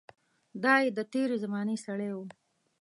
[0.63, 2.17] دای د تېرې زمانې سړی و.